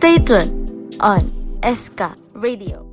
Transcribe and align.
Stay 0.00 0.16
tuned 0.16 0.96
on 0.98 1.20
SK 1.62 2.16
Radio. 2.32 2.86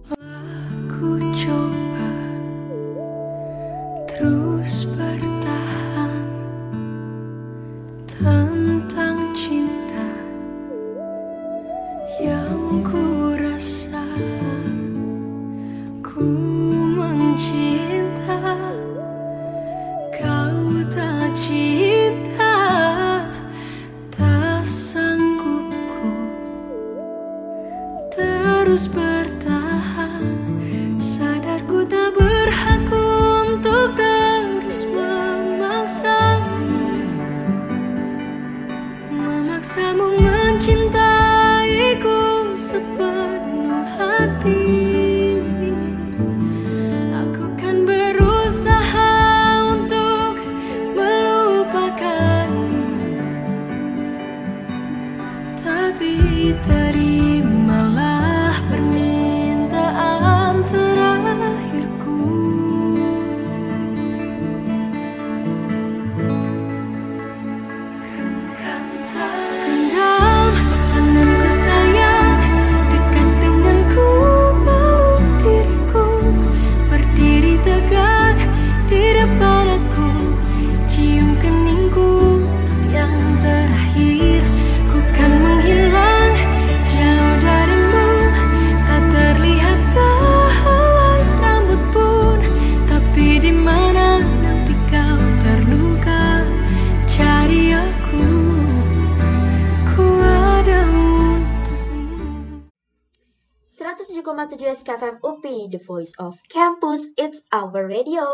107,7 104.97 104.97
SKFM 104.97 105.21
UPI, 105.21 105.69
The 105.69 105.77
Voice 105.77 106.13
of 106.17 106.41
Campus, 106.49 107.13
it's 107.21 107.45
our 107.53 107.85
radio. 107.85 108.25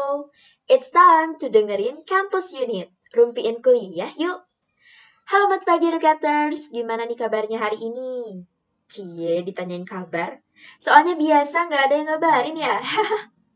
It's 0.71 0.95
time 0.95 1.35
to 1.43 1.51
dengerin 1.51 2.07
Campus 2.07 2.55
Unit. 2.55 2.87
Rumpiin 3.11 3.59
kuliah 3.59 4.07
yuk. 4.15 4.39
Halo 5.27 5.51
Mat 5.51 5.67
Pagi 5.67 5.91
Educators, 5.91 6.71
gimana 6.71 7.03
nih 7.03 7.19
kabarnya 7.19 7.59
hari 7.59 7.83
ini? 7.83 8.47
Cie, 8.87 9.43
ditanyain 9.43 9.83
kabar. 9.83 10.39
Soalnya 10.79 11.19
biasa 11.19 11.67
nggak 11.67 11.83
ada 11.83 11.95
yang 11.99 12.07
ngabarin 12.15 12.55
ya. 12.55 12.79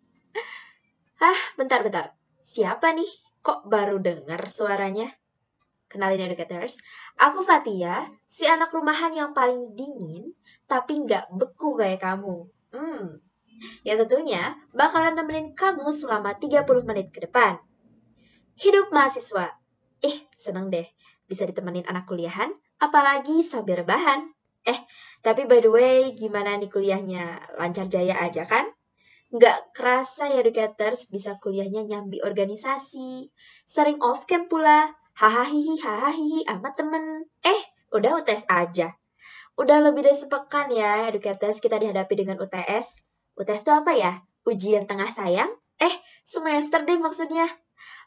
Hah, 1.23 1.39
bentar-bentar. 1.55 2.11
Siapa 2.43 2.91
nih? 2.91 3.07
Kok 3.39 3.71
baru 3.71 4.03
denger 4.03 4.51
suaranya? 4.51 5.07
Kenalin 5.87 6.27
Educators, 6.27 6.83
aku 7.15 7.39
Fatia, 7.39 8.03
si 8.27 8.43
anak 8.43 8.67
rumahan 8.75 9.15
yang 9.15 9.31
paling 9.31 9.79
dingin, 9.79 10.35
tapi 10.67 10.99
nggak 11.07 11.31
beku 11.31 11.79
kayak 11.79 12.03
kamu. 12.03 12.51
Hmm, 12.71 13.23
ya 13.87 13.95
tentunya 13.95 14.59
bakalan 14.75 15.15
nemenin 15.15 15.55
kamu 15.55 15.87
selama 15.89 16.35
30 16.35 16.83
menit 16.83 17.09
ke 17.15 17.23
depan. 17.23 17.57
Hidup 18.57 18.89
mahasiswa. 18.89 19.53
Eh, 20.03 20.27
seneng 20.33 20.73
deh. 20.73 20.85
Bisa 21.27 21.43
ditemenin 21.43 21.85
anak 21.87 22.07
kuliahan, 22.07 22.49
apalagi 22.79 23.43
sambil 23.43 23.83
rebahan. 23.83 24.31
Eh, 24.67 24.79
tapi 25.23 25.47
by 25.47 25.63
the 25.63 25.71
way, 25.71 25.99
gimana 26.15 26.59
nih 26.59 26.67
kuliahnya? 26.67 27.55
Lancar 27.55 27.87
jaya 27.87 28.19
aja 28.19 28.43
kan? 28.43 28.67
Nggak 29.27 29.75
kerasa 29.75 30.31
ya 30.31 30.39
educators 30.39 31.11
bisa 31.11 31.35
kuliahnya 31.39 31.83
nyambi 31.83 32.23
organisasi. 32.23 33.31
Sering 33.67 33.99
off 33.99 34.23
camp 34.23 34.47
pula. 34.47 34.91
Hahaha 35.17 35.51
hahaha 35.83 36.13
sama 36.45 36.69
temen. 36.75 37.25
Eh, 37.43 37.61
udah 37.91 38.21
UTS 38.21 38.47
aja. 38.47 38.95
Udah 39.57 39.81
lebih 39.81 40.05
dari 40.05 40.13
sepekan 40.13 40.69
ya 40.69 41.09
educators 41.09 41.57
kita 41.57 41.81
dihadapi 41.81 42.13
dengan 42.13 42.37
UTS. 42.37 43.01
UTS 43.33 43.61
itu 43.65 43.73
apa 43.73 43.91
ya? 43.97 44.21
Ujian 44.45 44.85
tengah 44.85 45.09
sayang? 45.09 45.49
Eh, 45.81 45.95
semester 46.21 46.85
deh 46.85 47.01
maksudnya. 47.01 47.49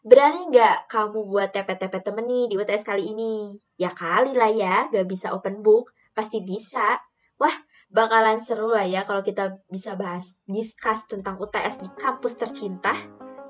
Berani 0.07 0.47
nggak 0.51 0.87
kamu 0.87 1.27
buat 1.27 1.51
TP-TP 1.51 2.07
temen 2.07 2.27
nih 2.31 2.47
di 2.51 2.55
UTS 2.55 2.87
kali 2.87 3.11
ini? 3.11 3.59
Ya 3.83 3.91
kali 3.91 4.31
lah 4.35 4.51
ya, 4.51 4.87
gak 4.95 5.11
bisa 5.11 5.35
open 5.35 5.67
book. 5.67 5.91
Pasti 6.15 6.39
bisa. 6.39 7.03
Wah, 7.43 7.53
bakalan 7.91 8.39
seru 8.39 8.71
lah 8.71 8.87
ya 8.87 9.03
kalau 9.03 9.27
kita 9.27 9.59
bisa 9.67 9.99
bahas, 9.99 10.39
discuss 10.47 11.11
tentang 11.11 11.35
UTS 11.43 11.83
di 11.83 11.89
kampus 11.99 12.39
tercinta. 12.39 12.95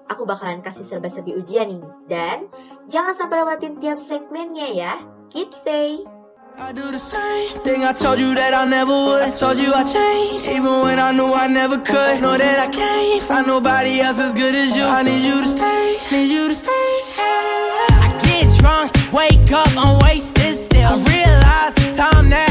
Aku 0.09 0.25
bakalan 0.25 0.65
kasih 0.65 0.89
serba-serbi 0.89 1.37
ujian 1.37 1.69
nih. 1.69 1.85
Dan 2.09 2.49
jangan 2.89 3.13
sampai 3.13 3.45
lewatin 3.45 3.77
tiap 3.77 4.01
segmennya 4.01 4.73
ya. 4.73 4.93
Keep 5.31 5.53
stay! 5.53 6.20
I 6.63 6.73
do 6.73 6.93
the 6.93 6.99
same 6.99 7.63
thing 7.65 7.85
I 7.85 7.93
told 7.95 8.19
you 8.21 8.35
that 8.35 8.53
I 8.53 8.67
never 8.67 8.93
would. 8.93 9.23
I 9.23 9.31
told 9.31 9.57
you 9.57 9.73
I 9.73 9.83
changed, 9.83 10.47
even 10.47 10.83
when 10.83 10.99
I 10.99 11.11
knew 11.11 11.33
I 11.33 11.47
never 11.47 11.79
could. 11.79 12.21
Know 12.21 12.37
that 12.37 12.59
I 12.61 12.69
can't 12.71 13.23
find 13.23 13.47
nobody 13.47 14.01
else 14.01 14.19
as 14.19 14.35
good 14.35 14.55
as 14.55 14.77
you. 14.77 14.85
I 14.85 15.03
need 15.03 15.25
you 15.25 15.41
to 15.41 15.49
stay, 15.49 15.97
need 16.13 16.31
you 16.31 16.49
to 16.49 16.55
stay. 16.55 16.93
I 17.17 18.13
get 18.23 18.47
drunk, 18.61 18.93
wake 19.11 19.51
up, 19.53 19.73
I'm 19.75 20.01
wasted 20.05 20.55
still. 20.55 20.93
I 20.93 20.97
realize 21.09 21.75
the 21.81 21.97
time 21.97 22.29
that 22.29 22.50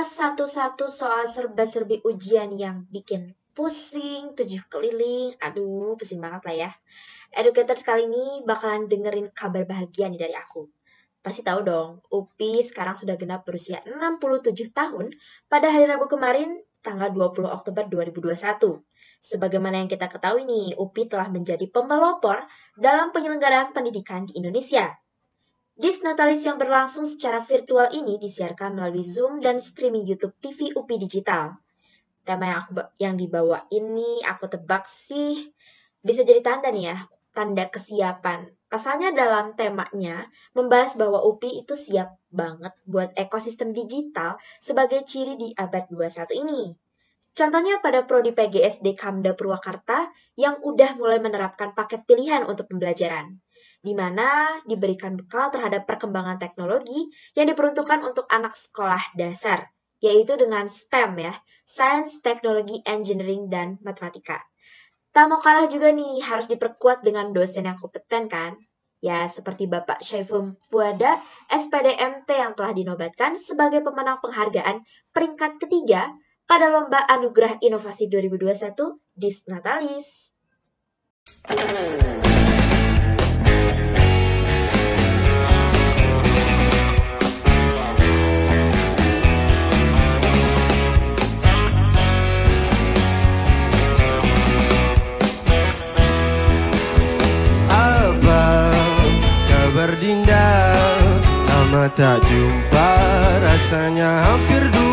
kupas 0.00 0.16
satu-satu 0.16 0.88
soal 0.88 1.28
serba-serbi 1.28 2.00
ujian 2.08 2.56
yang 2.56 2.88
bikin 2.88 3.36
pusing, 3.52 4.32
tujuh 4.32 4.64
keliling, 4.72 5.36
aduh 5.44 5.92
pusing 6.00 6.24
banget 6.24 6.40
lah 6.48 6.56
ya. 6.56 6.70
Educators 7.36 7.84
kali 7.84 8.08
ini 8.08 8.40
bakalan 8.48 8.88
dengerin 8.88 9.28
kabar 9.36 9.68
bahagia 9.68 10.08
nih 10.08 10.16
dari 10.16 10.32
aku. 10.32 10.72
Pasti 11.20 11.44
tahu 11.44 11.68
dong, 11.68 12.00
UPI 12.08 12.64
sekarang 12.64 12.96
sudah 12.96 13.20
genap 13.20 13.44
berusia 13.44 13.84
67 13.84 14.72
tahun 14.72 15.12
pada 15.52 15.68
hari 15.68 15.84
Rabu 15.84 16.08
kemarin 16.08 16.64
tanggal 16.80 17.12
20 17.12 17.52
Oktober 17.52 17.84
2021. 17.92 18.80
Sebagaimana 19.20 19.84
yang 19.84 19.92
kita 19.92 20.08
ketahui 20.08 20.48
nih, 20.48 20.80
UPI 20.80 21.12
telah 21.12 21.28
menjadi 21.28 21.68
pemelopor 21.68 22.48
dalam 22.72 23.12
penyelenggaraan 23.12 23.76
pendidikan 23.76 24.24
di 24.24 24.40
Indonesia. 24.40 24.96
Disnatalis 25.80 26.44
yang 26.44 26.60
berlangsung 26.60 27.08
secara 27.08 27.40
virtual 27.40 27.88
ini 27.96 28.20
disiarkan 28.20 28.76
melalui 28.76 29.00
Zoom 29.00 29.40
dan 29.40 29.56
streaming 29.56 30.04
YouTube 30.04 30.36
TV 30.44 30.76
UPI 30.76 31.00
Digital. 31.00 31.56
Tema 32.20 32.52
yang, 32.52 32.60
aku, 32.60 32.72
yang 33.00 33.14
dibawa 33.16 33.64
ini 33.72 34.20
aku 34.28 34.44
tebak 34.44 34.84
sih 34.84 35.48
bisa 36.04 36.20
jadi 36.20 36.44
tanda 36.44 36.68
nih 36.68 36.92
ya, 36.92 36.96
tanda 37.32 37.64
kesiapan 37.72 38.52
Pasalnya 38.70 39.10
dalam 39.10 39.58
temanya 39.58 40.30
membahas 40.54 40.94
bahwa 40.94 41.18
UPI 41.26 41.66
itu 41.66 41.74
siap 41.74 42.14
banget 42.30 42.70
buat 42.86 43.10
ekosistem 43.18 43.74
digital 43.74 44.38
sebagai 44.62 45.02
ciri 45.02 45.34
di 45.34 45.50
abad 45.58 45.90
21 45.90 46.30
ini. 46.46 46.70
Contohnya 47.30 47.78
pada 47.78 48.02
prodi 48.02 48.34
PGSD 48.34 48.98
Kamda 48.98 49.38
Purwakarta 49.38 50.10
yang 50.34 50.58
udah 50.66 50.98
mulai 50.98 51.22
menerapkan 51.22 51.78
paket 51.78 52.02
pilihan 52.02 52.42
untuk 52.42 52.66
pembelajaran, 52.66 53.38
di 53.80 53.94
mana 53.94 54.58
diberikan 54.66 55.14
bekal 55.14 55.54
terhadap 55.54 55.86
perkembangan 55.86 56.42
teknologi 56.42 57.06
yang 57.38 57.46
diperuntukkan 57.46 58.02
untuk 58.02 58.26
anak 58.34 58.50
sekolah 58.52 59.14
dasar, 59.14 59.70
yaitu 60.02 60.34
dengan 60.34 60.66
STEM 60.66 61.22
ya, 61.22 61.34
Science, 61.62 62.18
Technology, 62.18 62.82
Engineering, 62.82 63.46
dan 63.46 63.78
Matematika. 63.86 64.42
Tak 65.14 65.26
mau 65.30 65.38
kalah 65.38 65.70
juga 65.70 65.94
nih, 65.94 66.22
harus 66.26 66.50
diperkuat 66.50 67.06
dengan 67.06 67.30
dosen 67.30 67.66
yang 67.66 67.78
kompeten 67.78 68.26
kan? 68.26 68.58
Ya, 69.00 69.24
seperti 69.24 69.64
Bapak 69.64 70.04
Syaiful 70.04 70.60
Fuada, 70.60 71.16
SPDMT 71.48 72.28
yang 72.36 72.52
telah 72.52 72.76
dinobatkan 72.76 73.32
sebagai 73.32 73.80
pemenang 73.80 74.20
penghargaan 74.20 74.84
peringkat 75.16 75.56
ketiga 75.56 76.12
pada 76.50 76.66
Lomba 76.66 76.98
Anugerah 77.06 77.62
Inovasi 77.62 78.10
2021 78.10 78.74
Disnatalis. 79.14 80.34
tak 101.96 102.22
jumpa 102.22 102.90
Rasanya 103.42 104.10
hampir 104.30 104.62
dua 104.70 104.89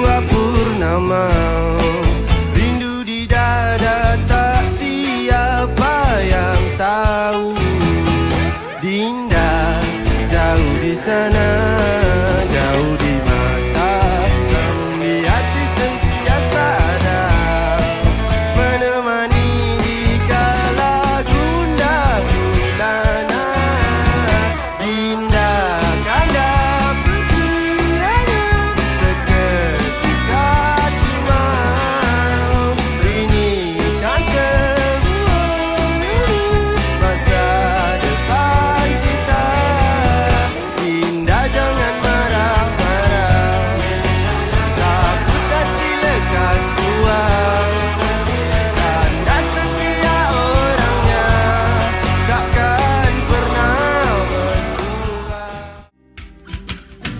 my 0.99 1.56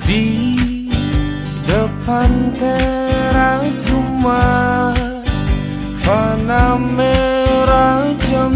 di 0.07 0.56
depan 1.68 2.31
terang 2.56 3.68
rumah 3.68 4.95
fana 6.00 6.80
merah 6.80 8.07
jam 8.31 8.56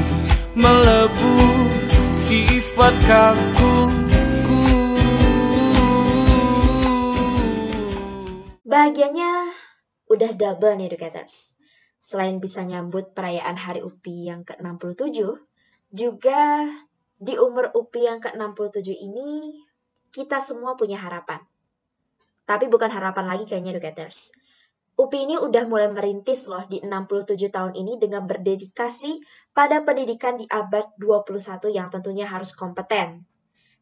Melebu 0.51 1.35
sifat 2.11 2.91
kakuku. 3.07 3.75
Bahagianya 8.67 9.55
udah 10.11 10.31
double 10.35 10.75
nih 10.75 10.91
educators. 10.91 11.55
Selain 12.03 12.43
bisa 12.43 12.67
nyambut 12.67 13.15
perayaan 13.15 13.55
Hari 13.55 13.79
UPI 13.79 14.27
yang 14.27 14.41
ke-67 14.43 15.39
Juga 15.87 16.67
di 17.15 17.39
umur 17.39 17.71
UPI 17.71 18.11
yang 18.11 18.19
ke-67 18.19 18.91
ini 18.91 19.55
kita 20.11 20.43
semua 20.43 20.75
punya 20.75 20.99
harapan. 20.99 21.39
Tapi 22.43 22.67
bukan 22.67 22.91
harapan 22.91 23.23
lagi 23.23 23.47
kayaknya 23.47 23.79
educators. 23.79 24.35
UPI 25.01 25.25
ini 25.25 25.35
udah 25.41 25.65
mulai 25.65 25.89
merintis 25.89 26.45
loh 26.45 26.61
di 26.69 26.77
67 26.77 27.33
tahun 27.49 27.73
ini 27.73 27.97
dengan 27.97 28.29
berdedikasi 28.29 29.17
pada 29.49 29.81
pendidikan 29.81 30.37
di 30.37 30.45
abad 30.45 30.93
21 31.01 31.73
yang 31.73 31.89
tentunya 31.89 32.29
harus 32.29 32.53
kompeten. 32.53 33.25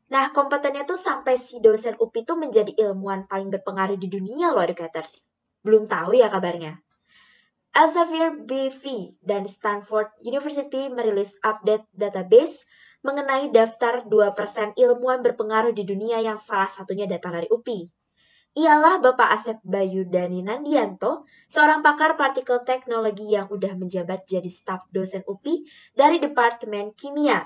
Nah, 0.08 0.32
kompetennya 0.32 0.88
tuh 0.88 0.96
sampai 0.96 1.36
si 1.36 1.60
dosen 1.60 2.00
UPI 2.00 2.24
itu 2.24 2.34
menjadi 2.40 2.72
ilmuwan 2.88 3.28
paling 3.28 3.52
berpengaruh 3.52 4.00
di 4.00 4.08
dunia 4.08 4.56
loh 4.56 4.64
educators. 4.64 5.28
Belum 5.60 5.84
tahu 5.84 6.16
ya 6.16 6.32
kabarnya. 6.32 6.80
Elsevier 7.76 8.40
BV 8.40 9.20
dan 9.20 9.44
Stanford 9.44 10.16
University 10.24 10.88
merilis 10.88 11.36
update 11.44 11.84
database 11.92 12.64
mengenai 13.04 13.52
daftar 13.52 14.08
2% 14.08 14.80
ilmuwan 14.80 15.20
berpengaruh 15.20 15.76
di 15.76 15.84
dunia 15.84 16.24
yang 16.24 16.40
salah 16.40 16.72
satunya 16.72 17.12
datang 17.12 17.36
dari 17.36 17.52
UPI 17.52 17.99
ialah 18.58 18.98
Bapak 18.98 19.29
Asep 19.29 19.62
Bayu 19.62 20.10
Dani 20.10 20.41
Nandianto, 20.41 21.29
seorang 21.46 21.86
pakar 21.86 22.18
partikel 22.18 22.65
teknologi 22.65 23.29
yang 23.29 23.46
udah 23.50 23.77
menjabat 23.77 24.25
jadi 24.25 24.50
staf 24.50 24.89
dosen 24.89 25.22
UPI 25.29 25.68
dari 25.94 26.18
Departemen 26.18 26.98
Kimia. 26.98 27.46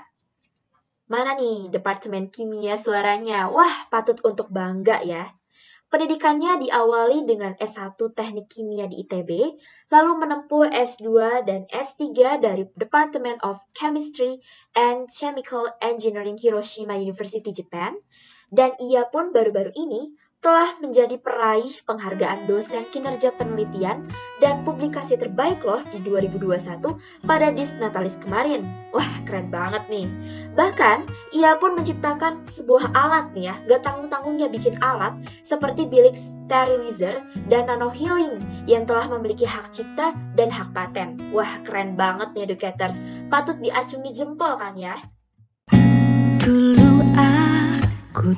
Mana 1.04 1.36
nih 1.36 1.68
Departemen 1.68 2.32
Kimia 2.32 2.80
suaranya? 2.80 3.52
Wah, 3.52 3.92
patut 3.92 4.16
untuk 4.24 4.48
bangga 4.48 5.04
ya. 5.04 5.28
Pendidikannya 5.92 6.58
diawali 6.58 7.22
dengan 7.22 7.54
S1 7.54 7.94
Teknik 7.94 8.50
Kimia 8.50 8.90
di 8.90 9.06
ITB, 9.06 9.54
lalu 9.94 10.12
menempuh 10.18 10.66
S2 10.66 11.06
dan 11.46 11.70
S3 11.70 12.40
dari 12.42 12.66
Department 12.74 13.38
of 13.46 13.62
Chemistry 13.76 14.42
and 14.74 15.06
Chemical 15.06 15.70
Engineering 15.78 16.34
Hiroshima 16.34 16.98
University, 16.98 17.54
Japan, 17.54 17.94
dan 18.50 18.74
ia 18.82 19.06
pun 19.06 19.30
baru-baru 19.30 19.70
ini 19.78 20.10
telah 20.44 20.76
menjadi 20.76 21.16
peraih 21.16 21.72
penghargaan 21.88 22.44
dosen 22.44 22.84
kinerja 22.92 23.32
penelitian 23.32 24.04
dan 24.44 24.60
publikasi 24.60 25.16
terbaik 25.16 25.64
loh 25.64 25.80
di 25.88 26.04
2021 26.04 26.84
pada 27.24 27.48
Dis 27.48 27.80
Natalis 27.80 28.20
kemarin. 28.20 28.68
Wah, 28.92 29.08
keren 29.24 29.48
banget 29.48 29.88
nih. 29.88 30.04
Bahkan, 30.52 31.08
ia 31.32 31.56
pun 31.56 31.72
menciptakan 31.72 32.44
sebuah 32.44 32.92
alat 32.92 33.32
nih 33.32 33.48
ya, 33.48 33.54
gak 33.72 33.88
tanggung-tanggungnya 33.88 34.52
bikin 34.52 34.76
alat 34.84 35.16
seperti 35.40 35.88
bilik 35.88 36.12
sterilizer 36.12 37.24
dan 37.48 37.72
nano 37.72 37.88
healing 37.88 38.44
yang 38.68 38.84
telah 38.84 39.08
memiliki 39.08 39.48
hak 39.48 39.72
cipta 39.72 40.12
dan 40.36 40.52
hak 40.52 40.76
paten. 40.76 41.16
Wah, 41.32 41.64
keren 41.64 41.96
banget 41.96 42.36
nih 42.36 42.52
educators. 42.52 43.00
Patut 43.32 43.56
diacungi 43.64 44.12
jempol 44.12 44.60
kan 44.60 44.76
ya? 44.76 45.00
Dulu 46.44 47.00
aku 47.16 48.36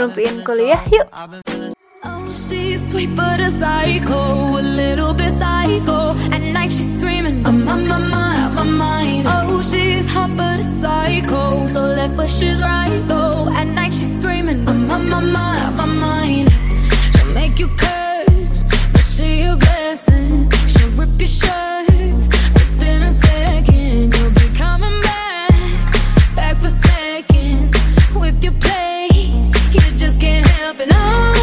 Unite. 0.00 0.16
Rumpiin 0.16 0.44
kuliah 0.44 0.80
yuk. 0.90 1.08
Oh, 2.04 2.32
she's 2.32 2.80
sweet 2.90 3.14
but 3.14 3.40
a 3.40 3.50
psycho, 3.50 4.56
a 4.56 4.62
little 4.62 5.12
bit 5.12 5.32
psycho. 5.32 6.16
At 6.32 6.40
night 6.40 6.72
she's 6.72 6.94
screaming, 6.94 7.44
I'm 7.46 7.68
on 7.68 7.86
my 7.86 7.98
mind, 7.98 8.54
my 8.54 8.64
mind. 8.64 9.26
Oh, 9.28 9.60
she's 9.60 10.08
hot 10.08 10.30
but 10.36 10.58
a 10.60 10.64
psycho, 10.80 11.66
so 11.66 11.82
left 11.82 12.16
but 12.16 12.30
she's 12.30 12.62
right 12.62 13.02
though. 13.08 13.52
At 13.52 13.68
night 13.68 13.92
she's 13.92 14.16
screaming, 14.16 14.66
I'm 14.66 14.90
on 14.90 15.08
my 15.08 15.20
mind, 15.20 15.76
my 15.76 15.84
mind. 15.84 16.48
She'll 17.16 17.34
make 17.34 17.58
you 17.58 17.68
curse, 17.76 18.64
but 18.92 19.04
she 19.04 19.42
a 19.42 19.56
blessing. 19.56 20.50
She'll 20.66 20.90
rip 20.96 21.20
your 21.20 21.28
shirt 21.28 21.79
But 30.80 30.88
now 30.88 31.39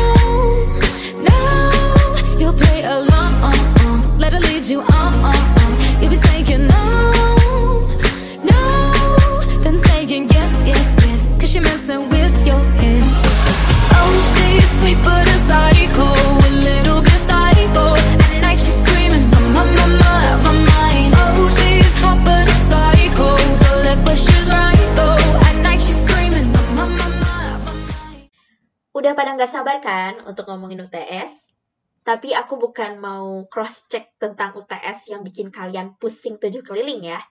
nggak 29.38 29.54
sabar 29.54 29.78
kan 29.78 30.18
untuk 30.26 30.50
ngomongin 30.50 30.82
UTS? 30.82 31.54
Tapi 32.02 32.34
aku 32.34 32.58
bukan 32.58 32.98
mau 32.98 33.46
cross-check 33.46 34.18
tentang 34.18 34.58
UTS 34.58 35.14
yang 35.14 35.22
bikin 35.22 35.54
kalian 35.54 35.94
pusing 36.02 36.42
tujuh 36.42 36.66
keliling 36.66 37.06
ya. 37.06 37.22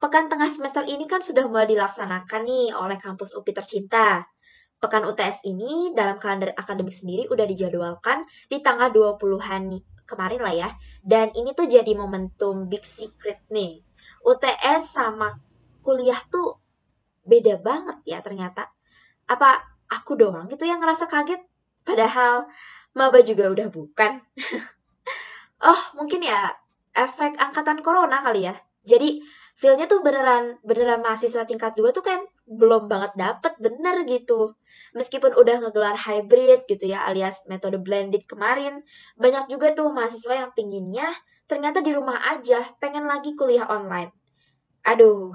Pekan 0.00 0.32
tengah 0.32 0.48
semester 0.48 0.88
ini 0.88 1.04
kan 1.04 1.20
sudah 1.20 1.44
mulai 1.50 1.68
dilaksanakan 1.68 2.48
nih 2.48 2.72
oleh 2.72 2.96
kampus 2.96 3.36
UPI 3.36 3.52
tercinta. 3.52 4.24
Pekan 4.78 5.04
UTS 5.04 5.44
ini 5.44 5.92
dalam 5.92 6.16
kalender 6.16 6.54
akademik 6.54 6.94
sendiri 6.94 7.28
udah 7.28 7.44
dijadwalkan 7.44 8.24
di 8.46 8.62
tanggal 8.62 8.88
20-an 8.94 9.74
nih, 9.74 9.82
kemarin 10.08 10.40
lah 10.40 10.54
ya. 10.54 10.68
Dan 11.04 11.34
ini 11.34 11.52
tuh 11.52 11.68
jadi 11.68 11.92
momentum 11.98 12.70
big 12.70 12.86
secret 12.86 13.42
nih. 13.52 13.82
UTS 14.24 14.96
sama 14.96 15.34
kuliah 15.84 16.22
tuh 16.32 16.62
beda 17.28 17.60
banget 17.60 17.98
ya 18.08 18.24
ternyata. 18.24 18.70
Apa 19.28 19.67
aku 19.88 20.16
doang 20.20 20.46
gitu 20.52 20.68
yang 20.68 20.80
ngerasa 20.80 21.08
kaget? 21.08 21.40
Padahal 21.84 22.48
maba 22.92 23.20
juga 23.24 23.48
udah 23.48 23.68
bukan. 23.72 24.20
oh, 25.68 25.80
mungkin 25.96 26.24
ya 26.24 26.52
efek 26.92 27.36
angkatan 27.40 27.80
corona 27.80 28.20
kali 28.20 28.48
ya. 28.48 28.54
Jadi 28.84 29.20
feel-nya 29.58 29.90
tuh 29.90 30.00
beneran 30.00 30.56
beneran 30.62 31.02
mahasiswa 31.02 31.44
tingkat 31.44 31.74
2 31.74 31.90
tuh 31.90 32.04
kan 32.06 32.22
belum 32.48 32.88
banget 32.88 33.12
dapet 33.18 33.52
bener 33.60 34.06
gitu. 34.08 34.56
Meskipun 34.96 35.34
udah 35.36 35.66
ngegelar 35.66 35.98
hybrid 35.98 36.64
gitu 36.70 36.88
ya 36.88 37.04
alias 37.04 37.44
metode 37.50 37.76
blended 37.82 38.24
kemarin, 38.24 38.80
banyak 39.20 39.50
juga 39.52 39.74
tuh 39.76 39.92
mahasiswa 39.92 40.46
yang 40.46 40.50
pinginnya 40.56 41.10
ternyata 41.48 41.80
di 41.80 41.96
rumah 41.96 42.20
aja, 42.28 42.60
pengen 42.76 43.08
lagi 43.08 43.32
kuliah 43.32 43.64
online. 43.66 44.12
Aduh, 44.84 45.32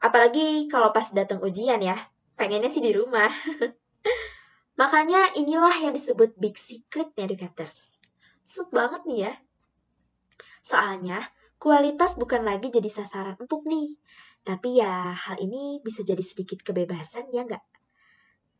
apalagi 0.00 0.66
kalau 0.72 0.90
pas 0.90 1.04
datang 1.12 1.44
ujian 1.44 1.78
ya, 1.84 1.94
pengennya 2.38 2.70
sih 2.70 2.80
di 2.80 2.94
rumah. 2.94 3.28
Makanya 4.80 5.34
inilah 5.34 5.74
yang 5.82 5.90
disebut 5.90 6.38
big 6.38 6.54
secret 6.54 7.10
nih 7.18 7.26
educators. 7.26 7.98
Sud 8.46 8.70
banget 8.70 9.02
nih 9.10 9.18
ya. 9.26 9.32
Soalnya, 10.62 11.18
kualitas 11.58 12.14
bukan 12.14 12.46
lagi 12.46 12.70
jadi 12.70 12.86
sasaran 12.86 13.34
empuk 13.34 13.66
nih. 13.66 13.98
Tapi 14.46 14.78
ya, 14.78 15.12
hal 15.12 15.36
ini 15.42 15.82
bisa 15.82 16.06
jadi 16.06 16.22
sedikit 16.22 16.62
kebebasan 16.62 17.34
ya 17.34 17.42
nggak? 17.42 17.60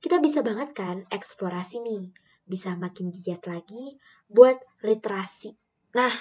Kita 0.02 0.18
bisa 0.18 0.42
banget 0.42 0.74
kan 0.74 1.06
eksplorasi 1.06 1.86
nih. 1.86 2.10
Bisa 2.42 2.74
makin 2.74 3.14
giat 3.14 3.46
lagi 3.46 3.94
buat 4.26 4.58
literasi. 4.82 5.54
Nah, 5.94 6.12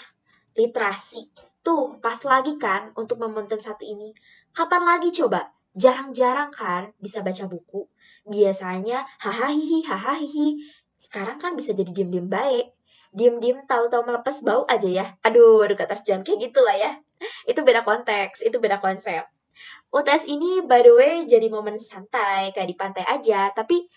literasi. 0.54 1.26
Tuh, 1.66 1.98
pas 2.00 2.22
lagi 2.24 2.56
kan 2.62 2.94
untuk 2.94 3.18
momentum 3.18 3.58
satu 3.58 3.82
ini. 3.82 4.14
Kapan 4.54 4.86
lagi 4.86 5.10
coba? 5.10 5.57
Jarang-jarang 5.78 6.50
kan 6.50 6.90
bisa 6.98 7.22
baca 7.22 7.46
buku. 7.46 7.86
Biasanya 8.26 9.06
hahaha 9.22 9.54
hahaha. 9.54 10.18
Sekarang 10.98 11.38
kan 11.38 11.54
bisa 11.54 11.78
jadi 11.78 11.94
diem-diem 11.94 12.26
baik. 12.26 12.74
Diem-diem 13.14 13.70
tahu-tahu 13.70 14.02
melepas 14.10 14.42
bau 14.42 14.66
aja 14.66 14.90
ya. 14.90 15.06
Aduh, 15.22 15.62
aduh 15.62 15.78
kata 15.78 15.94
jangan 16.02 16.26
kayak 16.26 16.50
gitu 16.50 16.66
lah 16.66 16.74
ya. 16.74 16.92
Itu 17.46 17.62
beda 17.62 17.86
konteks, 17.86 18.42
itu 18.42 18.58
beda 18.58 18.82
konsep. 18.82 19.22
UTS 19.90 20.30
ini 20.30 20.62
by 20.66 20.86
the 20.86 20.94
way 20.94 21.16
jadi 21.26 21.50
momen 21.50 21.82
santai 21.82 22.54
kayak 22.54 22.70
di 22.70 22.76
pantai 22.78 23.06
aja, 23.08 23.50
tapi 23.54 23.90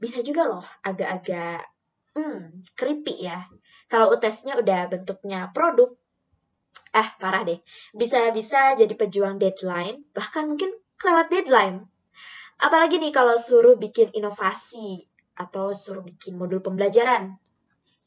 bisa 0.00 0.24
juga 0.24 0.48
loh 0.48 0.64
agak-agak 0.84 1.60
hmm, 2.16 2.64
creepy 2.76 3.28
ya. 3.28 3.44
Kalau 3.88 4.08
UTS-nya 4.12 4.56
udah 4.56 4.88
bentuknya 4.88 5.52
produk, 5.52 5.92
ah 6.96 7.08
parah 7.20 7.44
deh. 7.44 7.60
Bisa-bisa 7.92 8.72
jadi 8.72 8.92
pejuang 8.96 9.36
deadline, 9.36 10.04
bahkan 10.16 10.48
mungkin 10.48 10.72
kelewat 11.02 11.26
deadline. 11.34 11.82
Apalagi 12.62 13.02
nih 13.02 13.10
kalau 13.10 13.34
suruh 13.34 13.74
bikin 13.74 14.14
inovasi 14.14 15.02
atau 15.34 15.74
suruh 15.74 16.06
bikin 16.06 16.38
modul 16.38 16.62
pembelajaran. 16.62 17.34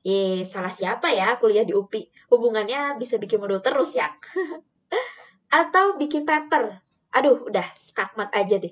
Ye, 0.05 0.47
salah 0.47 0.71
siapa 0.71 1.11
ya 1.11 1.35
kuliah 1.35 1.67
di 1.67 1.75
UPI? 1.75 2.31
Hubungannya 2.31 2.95
bisa 2.95 3.19
bikin 3.19 3.43
modul 3.43 3.59
terus 3.59 3.99
ya. 3.99 4.07
atau 5.61 5.99
bikin 5.99 6.23
paper. 6.23 6.79
Aduh, 7.11 7.47
udah 7.47 7.67
skakmat 7.75 8.31
aja 8.31 8.59
deh. 8.63 8.71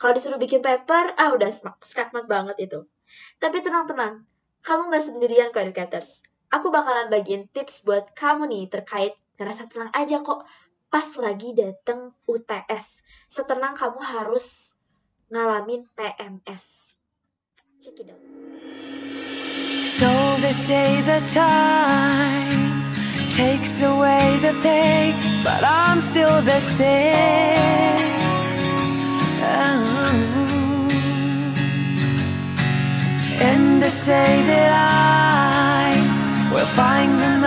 Kalau 0.00 0.16
disuruh 0.16 0.40
bikin 0.40 0.64
paper, 0.64 1.14
ah 1.14 1.30
udah 1.36 1.50
skakmat 1.84 2.24
banget 2.26 2.56
itu. 2.70 2.88
Tapi 3.36 3.60
tenang-tenang, 3.60 4.24
kamu 4.64 4.88
nggak 4.88 5.04
sendirian 5.04 5.48
kok 5.52 5.66
educators. 5.66 6.24
Aku 6.50 6.72
bakalan 6.72 7.12
bagiin 7.12 7.46
tips 7.52 7.86
buat 7.86 8.10
kamu 8.16 8.50
nih 8.50 8.64
terkait 8.72 9.14
ngerasa 9.38 9.70
tenang 9.70 9.92
aja 9.94 10.20
kok 10.24 10.42
pas 10.90 11.06
lagi 11.22 11.54
dateng 11.54 12.10
UTS. 12.26 13.06
Setenang 13.30 13.78
kamu 13.78 14.02
harus 14.02 14.74
ngalamin 15.30 15.86
PMS. 15.94 16.98
Check 17.78 18.02
it 18.02 18.10
out. 18.10 18.20
So 19.86 20.10
they 20.42 20.52
say 20.52 21.00
the 21.06 21.22
time 21.30 22.92
takes 23.32 23.80
away 23.80 24.36
the 24.42 24.52
pain, 24.60 25.14
but 25.46 25.62
I'm 25.64 26.02
still 26.02 26.42
the 26.42 26.60
same. 26.60 28.10
Oh. 29.40 30.10
And 33.40 33.80
they 33.80 33.88
say 33.88 34.44
that 34.44 34.70
I 34.74 35.96
will 36.52 36.68
find 36.76 37.12
another 37.16 37.39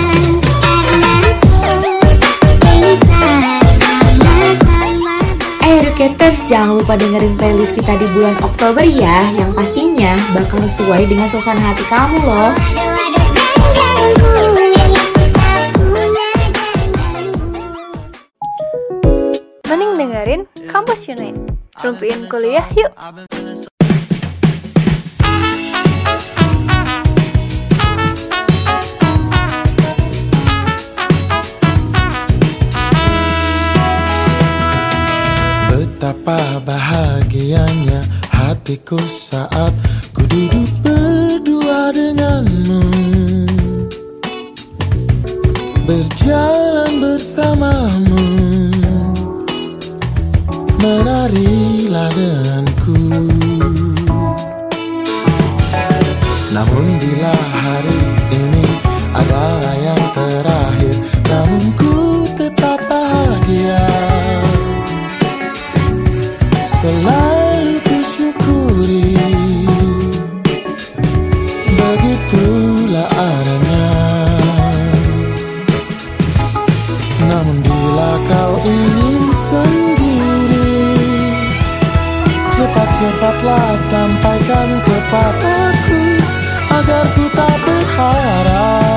Educators, 6.01 6.49
jangan 6.49 6.81
lupa 6.81 6.97
dengerin 6.97 7.37
playlist 7.37 7.77
kita 7.77 7.93
di 7.93 8.09
bulan 8.17 8.33
Oktober 8.41 8.81
ya 8.81 9.21
Yang 9.37 9.53
pastinya 9.53 10.17
bakal 10.33 10.65
sesuai 10.65 11.05
dengan 11.05 11.29
suasana 11.29 11.61
hati 11.61 11.85
kamu 11.85 12.17
loh 12.25 12.51
Mending 19.69 19.93
dengerin 20.01 20.41
Kampus 20.65 21.05
Unite. 21.05 21.37
Rumpiin 21.77 22.25
kuliah 22.33 22.65
yuk. 22.73 22.89
Betapa 36.11 36.59
bahagianya 36.67 38.03
hatiku 38.35 38.99
saat 39.07 39.71
ku 40.11 40.27
duduk 40.27 40.67
berdua 40.83 41.95
denganmu. 41.95 42.83
Berjalan 45.87 46.99
bersamamu. 46.99 48.27
Menarilah 50.83 52.11
denganku. 52.11 52.99
Namun 56.51 56.85
bila 56.99 57.35
hari 57.55 57.99
ini 58.35 58.67
adalah 59.15 59.75
yang 59.79 60.00
bila 77.71 78.19
kau 78.27 78.53
ingin 78.67 79.23
sendiri 79.47 80.75
Cepat-cepatlah 82.51 83.67
sampaikan 83.87 84.69
kepadaku 84.83 86.01
Agar 86.71 87.05
ku 87.15 87.25
tak 87.31 87.55
berharap 87.63 88.90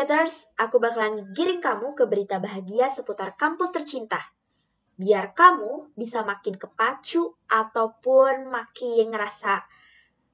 Educators, 0.00 0.56
aku 0.56 0.80
bakalan 0.80 1.36
giring 1.36 1.60
kamu 1.60 1.92
ke 1.92 2.08
berita 2.08 2.40
bahagia 2.40 2.88
seputar 2.88 3.36
kampus 3.36 3.68
tercinta. 3.68 4.16
Biar 4.96 5.36
kamu 5.36 5.92
bisa 5.92 6.24
makin 6.24 6.56
kepacu 6.56 7.36
ataupun 7.44 8.48
makin 8.48 9.12
ngerasa 9.12 9.60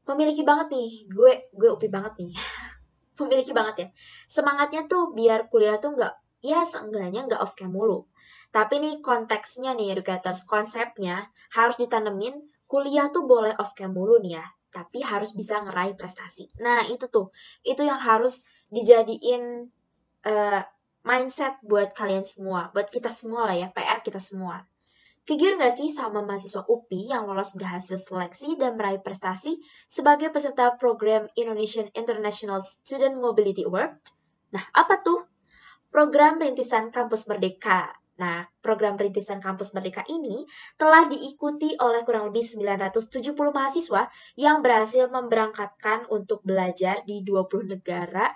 memiliki 0.07 0.47
banget 0.47 0.71
nih. 0.71 1.11
Gue 1.11 1.51
gue 1.51 1.67
upi 1.75 1.91
banget 1.91 2.15
nih. 2.15 2.31
memiliki 3.27 3.51
banget 3.51 3.75
ya. 3.75 3.87
Semangatnya 4.31 4.87
tuh 4.87 5.11
biar 5.11 5.51
kuliah 5.51 5.83
tuh 5.83 5.99
nggak, 5.99 6.15
ya 6.47 6.63
seenggaknya 6.63 7.27
nggak 7.27 7.43
off 7.43 7.59
cam 7.59 7.75
mulu. 7.75 8.07
Tapi 8.55 8.79
nih 8.79 9.03
konteksnya 9.03 9.75
nih 9.75 9.99
Educators, 9.99 10.47
konsepnya 10.47 11.27
harus 11.51 11.75
ditanemin 11.75 12.39
kuliah 12.71 13.11
tuh 13.11 13.27
boleh 13.27 13.51
off 13.59 13.75
cam 13.75 13.91
mulu 13.91 14.23
nih 14.23 14.39
ya. 14.39 14.47
Tapi 14.71 15.03
harus 15.03 15.35
bisa 15.35 15.59
ngeraih 15.59 15.99
prestasi. 15.99 16.55
Nah 16.63 16.87
itu 16.87 17.11
tuh, 17.11 17.35
itu 17.67 17.83
yang 17.83 17.99
harus 17.99 18.47
dijadiin 18.71 19.71
eh, 20.27 20.63
mindset 21.07 21.63
buat 21.63 21.95
kalian 21.95 22.27
semua, 22.27 22.75
buat 22.75 22.91
kita 22.91 23.11
semua 23.15 23.47
lah 23.47 23.57
ya, 23.57 23.69
PR 23.71 24.03
kita 24.03 24.19
semua. 24.19 24.67
Kegir 25.27 25.59
nggak 25.59 25.75
sih 25.75 25.91
sama 25.91 26.23
mahasiswa 26.23 26.63
UPI 26.71 27.11
yang 27.11 27.27
lolos 27.27 27.59
berhasil 27.59 27.99
seleksi 27.99 28.55
dan 28.55 28.79
meraih 28.79 29.03
prestasi 29.03 29.59
sebagai 29.91 30.31
peserta 30.31 30.79
program 30.79 31.27
Indonesian 31.35 31.91
International 31.99 32.63
Student 32.63 33.19
Mobility 33.19 33.67
Award? 33.67 33.99
Nah, 34.55 34.63
apa 34.71 35.03
tuh? 35.03 35.27
Program 35.91 36.39
Rintisan 36.39 36.95
Kampus 36.95 37.27
Merdeka. 37.27 37.91
Nah, 38.17 38.49
program 38.65 38.97
Rintisan 38.97 39.45
Kampus 39.45 39.77
Merdeka 39.77 40.01
ini 40.09 40.49
telah 40.81 41.05
diikuti 41.05 41.77
oleh 41.77 42.01
kurang 42.01 42.33
lebih 42.33 42.49
970 42.49 43.37
mahasiswa 43.53 44.09
yang 44.41 44.65
berhasil 44.65 45.13
memberangkatkan 45.13 46.09
untuk 46.09 46.41
belajar 46.41 47.05
di 47.05 47.21
20 47.21 47.77
negara 47.77 48.33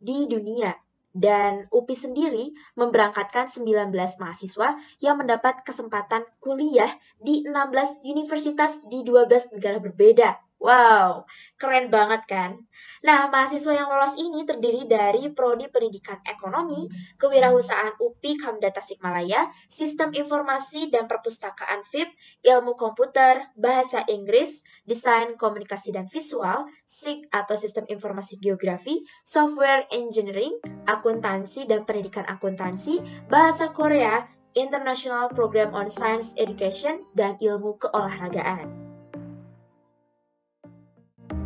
di 0.00 0.24
dunia. 0.24 0.72
Dan 1.12 1.66
UPI 1.72 1.96
sendiri 1.96 2.44
memberangkatkan 2.78 3.48
19 3.50 3.90
mahasiswa 3.92 4.76
yang 5.02 5.16
mendapat 5.18 5.66
kesempatan 5.66 6.22
kuliah 6.38 6.88
di 7.18 7.42
16 7.42 8.06
universitas 8.06 8.86
di 8.86 9.02
12 9.02 9.56
negara 9.56 9.82
berbeda. 9.82 10.47
Wow, 10.58 11.30
keren 11.54 11.86
banget 11.86 12.26
kan? 12.26 12.58
Nah, 13.06 13.30
mahasiswa 13.30 13.78
yang 13.78 13.86
lolos 13.86 14.18
ini 14.18 14.42
terdiri 14.42 14.90
dari 14.90 15.30
Prodi 15.30 15.70
Pendidikan 15.70 16.18
Ekonomi, 16.26 16.90
Kewirausahaan 17.14 17.94
UPI 18.02 18.42
Kamda 18.42 18.74
Tasikmalaya, 18.74 19.46
Sistem 19.70 20.10
Informasi 20.10 20.90
dan 20.90 21.06
Perpustakaan 21.06 21.86
FIP, 21.86 22.10
Ilmu 22.42 22.74
Komputer, 22.74 23.54
Bahasa 23.54 24.02
Inggris, 24.10 24.66
Desain 24.82 25.38
Komunikasi 25.38 25.94
dan 25.94 26.10
Visual, 26.10 26.66
SIG 26.82 27.30
atau 27.30 27.54
Sistem 27.54 27.86
Informasi 27.86 28.42
Geografi, 28.42 29.06
Software 29.22 29.86
Engineering, 29.94 30.58
Akuntansi 30.90 31.70
dan 31.70 31.86
Pendidikan 31.86 32.26
Akuntansi, 32.26 32.98
Bahasa 33.30 33.70
Korea, 33.70 34.26
International 34.58 35.30
Program 35.30 35.70
on 35.70 35.86
Science 35.86 36.34
Education, 36.34 37.06
dan 37.14 37.38
Ilmu 37.38 37.78
Keolahragaan. 37.78 38.87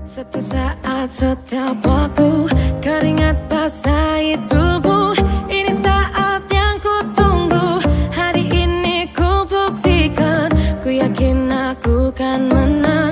Setiap 0.03 0.43
saat, 0.43 1.09
setiap 1.15 1.79
waktu 1.87 2.51
Keringat 2.83 3.39
basahi 3.47 4.35
tubuh. 4.51 5.15
Ini 5.47 5.71
saat 5.79 6.43
yang 6.51 6.75
ku 6.83 7.07
tunggu. 7.15 7.79
Hari 8.11 8.51
ini 8.51 9.07
ku 9.15 9.47
buktikan 9.47 10.51
Ku 10.83 10.91
yakin 10.91 11.47
aku 11.47 12.11
kan 12.19 12.51
menang 12.51 13.12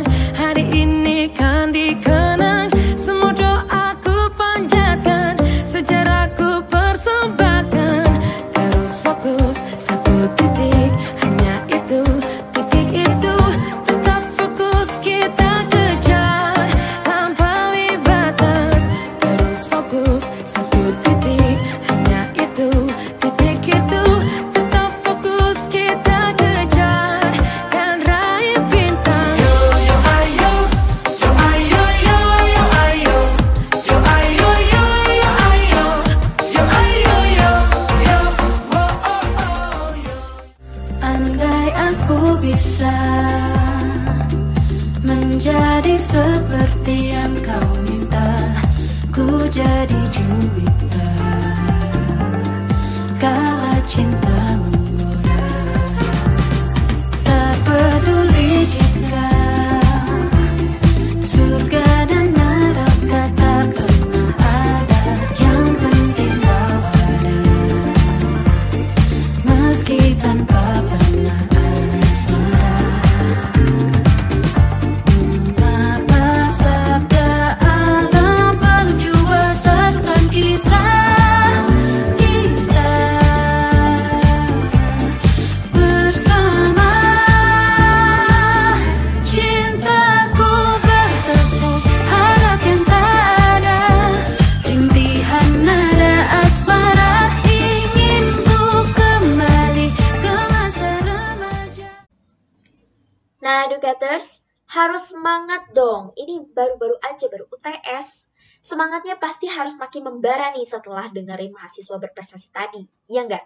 semangat 105.61 105.77
dong. 105.77 106.05
Ini 106.17 106.57
baru-baru 106.57 106.97
aja, 107.05 107.29
baru 107.29 107.45
UTS. 107.53 108.33
Semangatnya 108.65 109.21
pasti 109.21 109.45
harus 109.45 109.77
makin 109.77 110.09
membara 110.09 110.57
nih 110.57 110.65
setelah 110.65 111.13
dengerin 111.13 111.53
mahasiswa 111.53 112.01
berprestasi 112.01 112.49
tadi. 112.49 112.81
Iya 113.13 113.29
nggak? 113.29 113.45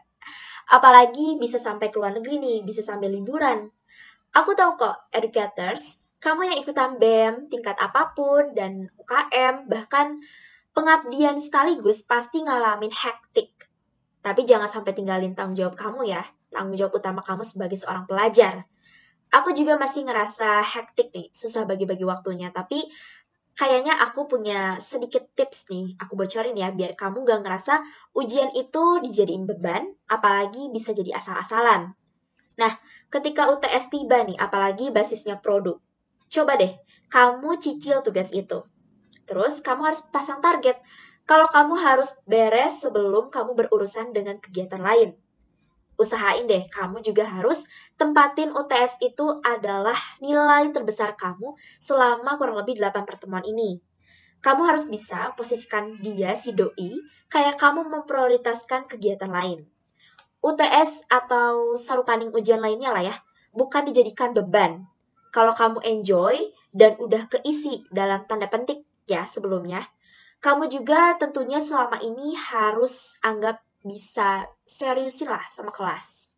Apalagi 0.78 1.42
bisa 1.42 1.58
sampai 1.58 1.90
ke 1.90 1.98
luar 1.98 2.14
negeri 2.14 2.38
nih, 2.38 2.58
bisa 2.62 2.86
sambil 2.86 3.10
liburan. 3.10 3.66
Aku 4.30 4.54
tahu 4.54 4.78
kok, 4.78 5.10
educators, 5.10 6.06
kamu 6.22 6.54
yang 6.54 6.58
ikutan 6.62 7.02
BEM, 7.02 7.50
tingkat 7.50 7.74
apa 7.82 8.14
pun, 8.14 8.54
dan 8.54 8.94
UKM, 8.94 9.66
bahkan 9.66 10.22
pengabdian 10.70 11.34
sekaligus 11.42 12.06
pasti 12.06 12.46
ngalamin 12.46 12.94
hektik. 12.94 13.50
Tapi 14.22 14.46
jangan 14.46 14.70
sampai 14.70 14.94
tinggalin 14.94 15.34
tanggung 15.34 15.58
jawab 15.58 15.74
kamu 15.74 16.14
ya, 16.14 16.22
tanggung 16.54 16.78
jawab 16.78 16.94
utama 16.94 17.26
kamu 17.26 17.42
sebagai 17.42 17.74
seorang 17.74 18.06
pelajar. 18.06 18.66
Aku 19.34 19.50
juga 19.50 19.74
masih 19.74 20.06
ngerasa 20.06 20.62
hektik 20.62 21.10
nih, 21.10 21.26
susah 21.34 21.66
bagi-bagi 21.66 22.06
waktunya. 22.06 22.54
Tapi 22.54 22.86
kayaknya 23.58 23.98
aku 23.98 24.30
punya 24.30 24.78
sedikit 24.78 25.26
tips 25.34 25.74
nih, 25.74 25.98
aku 25.98 26.14
bocorin 26.14 26.54
ya, 26.54 26.70
biar 26.70 26.94
kamu 26.94 27.26
gak 27.26 27.42
ngerasa 27.42 27.82
ujian 28.14 28.54
itu 28.54 29.02
dijadiin 29.02 29.50
beban, 29.50 29.90
apalagi 30.06 30.70
bisa 30.70 30.94
jadi 30.94 31.18
asal-asalan. 31.18 31.98
Nah, 32.62 32.72
ketika 33.10 33.50
UTS 33.50 33.90
tiba 33.90 34.22
nih, 34.22 34.38
apalagi 34.38 34.94
basisnya 34.94 35.42
produk, 35.42 35.82
coba 36.30 36.54
deh, 36.54 36.70
kamu 37.10 37.58
cicil 37.58 38.06
tugas 38.06 38.30
itu. 38.30 38.62
Terus 39.26 39.66
kamu 39.66 39.82
harus 39.90 40.06
pasang 40.14 40.38
target. 40.38 40.78
Kalau 41.26 41.50
kamu 41.50 41.74
harus 41.74 42.22
beres 42.22 42.86
sebelum 42.86 43.34
kamu 43.34 43.58
berurusan 43.58 44.14
dengan 44.14 44.38
kegiatan 44.38 44.78
lain 44.78 45.18
usahain 45.96 46.46
deh 46.50 46.66
kamu 46.70 47.00
juga 47.00 47.26
harus 47.26 47.66
tempatin 47.94 48.50
UTS 48.50 49.02
itu 49.02 49.40
adalah 49.42 49.96
nilai 50.18 50.70
terbesar 50.74 51.14
kamu 51.14 51.54
selama 51.78 52.36
kurang 52.38 52.58
lebih 52.58 52.78
8 52.78 53.06
pertemuan 53.06 53.46
ini. 53.46 53.78
Kamu 54.44 54.68
harus 54.68 54.92
bisa 54.92 55.32
posisikan 55.32 55.96
dia 56.04 56.36
si 56.36 56.52
doi 56.52 57.00
kayak 57.32 57.56
kamu 57.56 57.88
memprioritaskan 57.88 58.84
kegiatan 58.90 59.32
lain. 59.32 59.64
UTS 60.44 61.08
atau 61.08 61.72
sarupanding 61.80 62.28
ujian 62.28 62.60
lainnya 62.60 62.92
lah 62.92 63.08
ya, 63.08 63.16
bukan 63.56 63.88
dijadikan 63.88 64.36
beban. 64.36 64.84
Kalau 65.32 65.56
kamu 65.56 65.80
enjoy 65.80 66.36
dan 66.76 67.00
udah 67.00 67.24
keisi 67.32 67.88
dalam 67.88 68.28
tanda 68.28 68.44
penting 68.52 68.84
ya 69.08 69.24
sebelumnya, 69.24 69.80
kamu 70.44 70.68
juga 70.68 71.16
tentunya 71.16 71.56
selama 71.56 71.96
ini 72.04 72.36
harus 72.36 73.16
anggap 73.24 73.64
bisa 73.84 74.48
seriusin 74.64 75.28
lah 75.28 75.44
sama 75.52 75.68
kelas. 75.68 76.32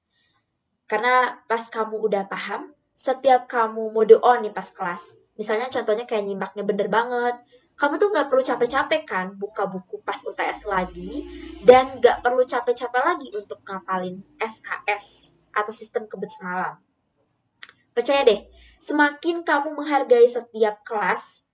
Karena 0.91 1.39
pas 1.47 1.63
kamu 1.71 2.03
udah 2.03 2.27
paham, 2.27 2.75
setiap 2.93 3.47
kamu 3.47 3.95
mode 3.95 4.19
on 4.19 4.43
nih 4.43 4.51
pas 4.51 4.67
kelas, 4.67 5.19
misalnya 5.39 5.71
contohnya 5.71 6.05
kayak 6.07 6.27
nyimaknya 6.27 6.67
bener 6.67 6.91
banget, 6.91 7.39
kamu 7.77 8.01
tuh 8.03 8.09
nggak 8.11 8.27
perlu 8.33 8.43
capek-capek 8.43 9.03
kan 9.07 9.27
buka 9.39 9.71
buku 9.71 10.03
pas 10.03 10.19
UTS 10.27 10.67
lagi, 10.67 11.23
dan 11.63 12.03
nggak 12.03 12.27
perlu 12.27 12.43
capek-capek 12.43 13.03
lagi 13.03 13.29
untuk 13.37 13.63
ngapalin 13.63 14.23
SKS 14.43 15.37
atau 15.55 15.73
sistem 15.73 16.11
kebut 16.11 16.29
semalam. 16.29 16.81
Percaya 17.97 18.29
deh, 18.29 18.45
semakin 18.77 19.45
kamu 19.45 19.73
menghargai 19.73 20.29
setiap 20.29 20.85
kelas, 20.85 21.47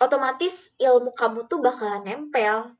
otomatis 0.00 0.72
ilmu 0.80 1.12
kamu 1.12 1.44
tuh 1.44 1.60
bakalan 1.60 2.06
nempel. 2.06 2.72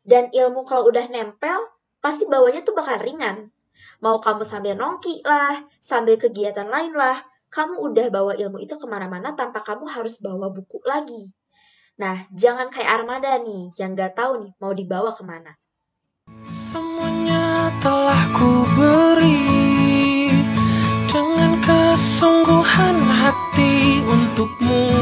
Dan 0.00 0.32
ilmu 0.32 0.64
kalau 0.64 0.88
udah 0.88 1.06
nempel, 1.12 1.60
pasti 2.00 2.26
bawanya 2.26 2.64
tuh 2.64 2.74
bakal 2.74 2.96
ringan. 3.00 3.52
Mau 4.00 4.20
kamu 4.20 4.44
sambil 4.44 4.74
nongki 4.76 5.20
lah, 5.24 5.60
sambil 5.80 6.16
kegiatan 6.16 6.68
lain 6.68 6.96
lah, 6.96 7.20
kamu 7.52 7.80
udah 7.80 8.06
bawa 8.08 8.32
ilmu 8.36 8.60
itu 8.60 8.76
ke 8.80 8.86
mana-mana 8.88 9.36
tanpa 9.36 9.60
kamu 9.60 9.88
harus 9.88 10.20
bawa 10.24 10.48
buku 10.48 10.80
lagi. 10.88 11.32
Nah, 12.00 12.24
jangan 12.32 12.72
kayak 12.72 13.04
armada 13.04 13.36
nih, 13.40 13.68
yang 13.76 13.92
gak 13.92 14.16
tahu 14.16 14.40
nih 14.40 14.52
mau 14.56 14.72
dibawa 14.72 15.12
ke 15.12 15.20
mana. 15.20 15.52
Semuanya 16.72 17.68
telah 17.84 18.22
ku 18.32 18.64
beri 18.78 20.32
dengan 21.10 21.52
kesungguhan 21.60 22.96
hati 23.04 24.00
untukmu 24.06 24.99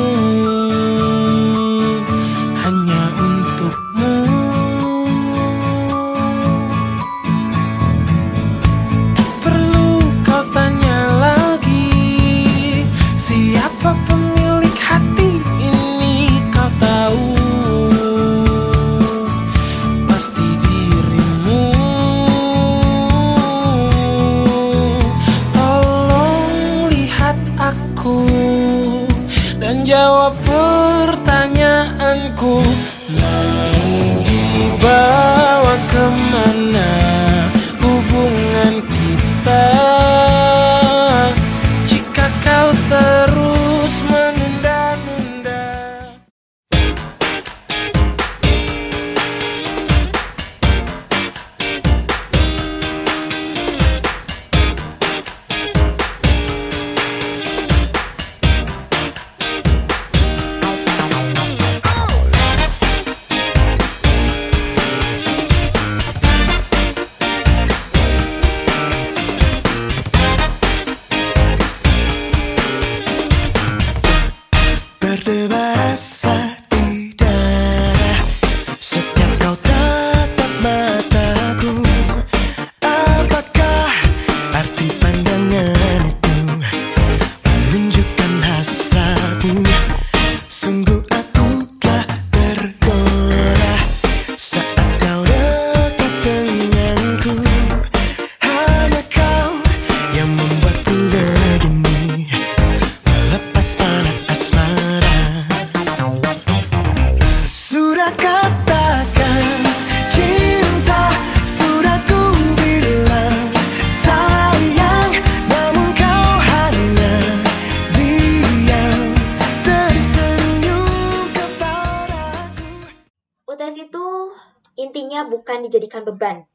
bukan 125.30 125.68
dijadikan 125.68 126.02
beban. 126.02 126.48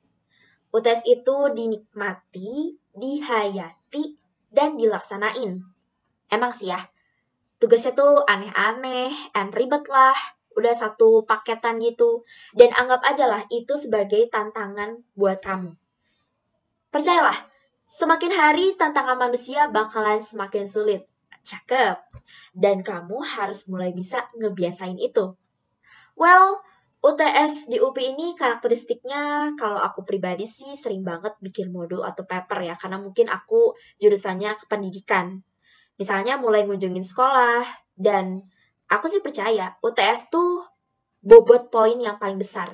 UTS 0.73 1.05
itu 1.05 1.53
dinikmati, 1.53 2.81
dihayati, 2.97 4.17
dan 4.49 4.73
dilaksanain. 4.75 5.61
Emang 6.33 6.49
sih 6.49 6.73
ya, 6.73 6.81
tugasnya 7.61 7.93
tuh 7.93 8.25
aneh-aneh, 8.25 9.13
and 9.37 9.53
ribet 9.53 9.85
lah, 9.85 10.17
udah 10.57 10.73
satu 10.73 11.29
paketan 11.29 11.77
gitu. 11.77 12.25
Dan 12.57 12.73
anggap 12.73 13.05
aja 13.05 13.29
lah 13.29 13.45
itu 13.53 13.77
sebagai 13.77 14.25
tantangan 14.33 15.01
buat 15.13 15.41
kamu. 15.45 15.77
Percayalah, 16.89 17.37
semakin 17.85 18.31
hari 18.33 18.73
tantangan 18.73 19.17
manusia 19.17 19.69
bakalan 19.69 20.25
semakin 20.25 20.65
sulit. 20.65 21.05
Cakep. 21.43 22.01
Dan 22.55 22.81
kamu 22.81 23.19
harus 23.21 23.67
mulai 23.69 23.91
bisa 23.91 24.25
ngebiasain 24.37 24.97
itu. 24.97 25.35
Well, 26.13 26.61
UTS 27.03 27.67
di 27.67 27.83
UPI 27.83 28.15
ini 28.15 28.31
karakteristiknya 28.31 29.51
kalau 29.59 29.75
aku 29.75 30.07
pribadi 30.07 30.47
sih 30.47 30.71
sering 30.71 31.03
banget 31.03 31.35
bikin 31.43 31.67
modul 31.67 31.99
atau 31.99 32.23
paper 32.23 32.63
ya 32.63 32.79
karena 32.79 32.95
mungkin 32.95 33.27
aku 33.27 33.75
jurusannya 33.99 34.55
kependidikan. 34.63 35.43
Misalnya 35.99 36.39
mulai 36.39 36.63
ngunjungin 36.63 37.03
sekolah 37.03 37.67
dan 37.99 38.47
aku 38.87 39.11
sih 39.11 39.19
percaya 39.19 39.75
UTS 39.83 40.31
tuh 40.31 40.63
bobot 41.19 41.67
poin 41.67 41.99
yang 41.99 42.23
paling 42.23 42.39
besar. 42.39 42.71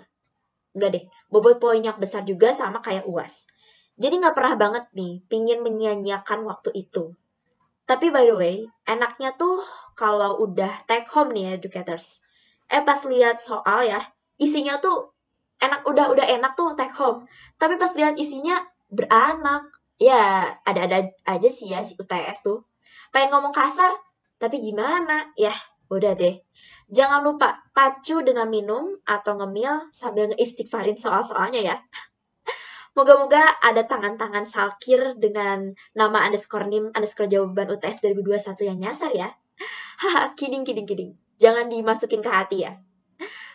Enggak 0.78 0.90
deh, 0.94 1.06
bobot 1.34 1.58
poin 1.58 1.82
yang 1.82 1.98
besar 1.98 2.22
juga 2.22 2.54
sama 2.54 2.86
kayak 2.86 3.10
UAS. 3.10 3.50
Jadi 3.98 4.22
nggak 4.22 4.38
pernah 4.38 4.54
banget 4.62 4.86
nih 4.94 5.26
pingin 5.26 5.66
menyia-nyiakan 5.66 6.46
waktu 6.46 6.70
itu. 6.78 7.18
Tapi 7.90 8.14
by 8.14 8.30
the 8.30 8.38
way, 8.38 8.56
enaknya 8.86 9.34
tuh 9.34 9.58
kalau 9.98 10.38
udah 10.38 10.86
take 10.86 11.10
home 11.10 11.34
nih 11.34 11.58
educators. 11.58 12.22
Eh 12.70 12.86
pas 12.86 13.02
lihat 13.10 13.42
soal 13.42 13.90
ya, 13.90 13.98
isinya 14.40 14.80
tuh 14.80 15.12
enak 15.60 15.84
udah 15.86 16.10
udah 16.16 16.26
enak 16.26 16.56
tuh 16.56 16.74
take 16.74 16.96
home. 16.96 17.28
Tapi 17.60 17.76
pas 17.76 17.92
lihat 17.94 18.16
isinya 18.16 18.64
beranak. 18.90 19.68
Ya, 20.00 20.56
ada-ada 20.64 21.12
aja 21.28 21.50
sih 21.52 21.76
ya 21.76 21.84
si 21.84 22.00
UTS 22.00 22.48
tuh. 22.48 22.64
Pengen 23.12 23.36
ngomong 23.36 23.52
kasar, 23.52 23.92
tapi 24.40 24.64
gimana? 24.64 25.28
Ya, 25.36 25.52
udah 25.92 26.16
deh. 26.16 26.40
Jangan 26.88 27.20
lupa 27.22 27.60
pacu 27.76 28.24
dengan 28.24 28.48
minum 28.48 28.96
atau 29.04 29.36
ngemil 29.36 29.92
sambil 29.92 30.32
ngeistighfarin 30.32 30.96
soal-soalnya 30.96 31.76
ya. 31.76 31.76
Moga-moga 32.98 33.44
ada 33.60 33.84
tangan-tangan 33.84 34.48
salkir 34.48 35.20
dengan 35.20 35.76
nama 35.92 36.24
underscore 36.26 36.72
nim 36.72 36.96
underscore 36.96 37.28
jawaban 37.28 37.68
UTS 37.68 38.00
2021 38.02 38.70
yang 38.72 38.78
nyasar 38.80 39.12
ya. 39.12 39.30
Haha, 40.02 40.32
kidding, 40.40 40.64
kidding, 40.64 40.88
kidding. 40.88 41.12
Jangan 41.44 41.68
dimasukin 41.68 42.24
ke 42.24 42.32
hati 42.32 42.64
ya. 42.64 42.80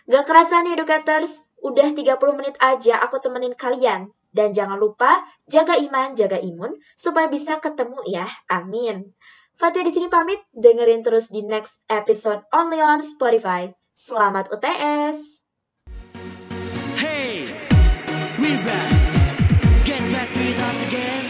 Gak 0.04 0.28
kerasa 0.28 0.60
nih 0.60 0.76
educators, 0.76 1.40
udah 1.64 1.96
30 1.96 2.20
menit 2.36 2.60
aja 2.60 3.00
aku 3.00 3.24
temenin 3.24 3.56
kalian. 3.56 4.12
Dan 4.34 4.52
jangan 4.52 4.76
lupa 4.76 5.24
jaga 5.48 5.80
iman, 5.80 6.12
jaga 6.12 6.36
imun, 6.36 6.76
supaya 6.92 7.30
bisa 7.32 7.56
ketemu 7.56 7.96
ya. 8.04 8.28
Amin. 8.52 9.16
Fatih 9.56 9.80
di 9.80 9.88
sini 9.88 10.12
pamit, 10.12 10.42
dengerin 10.52 11.06
terus 11.06 11.32
di 11.32 11.40
next 11.46 11.86
episode 11.88 12.44
only 12.52 12.84
on 12.84 13.00
Spotify. 13.00 13.72
Selamat 13.96 14.52
UTS! 14.52 15.46
Hey, 17.00 17.48
we're 18.36 18.60
back. 18.60 18.92
Get 19.88 20.04
back 20.12 20.30
with 20.36 20.58
us 20.58 20.78
again. 20.84 21.23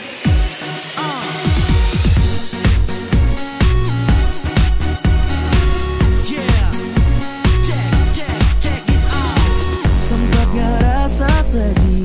sedih 11.54 12.03